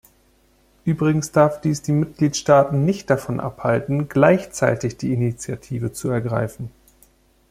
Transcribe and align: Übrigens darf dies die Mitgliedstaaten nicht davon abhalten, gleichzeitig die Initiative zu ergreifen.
Übrigens 0.83 1.31
darf 1.31 1.61
dies 1.61 1.83
die 1.83 1.91
Mitgliedstaaten 1.91 2.85
nicht 2.85 3.11
davon 3.11 3.39
abhalten, 3.39 4.09
gleichzeitig 4.09 4.97
die 4.97 5.13
Initiative 5.13 5.93
zu 5.93 6.09
ergreifen. 6.09 6.71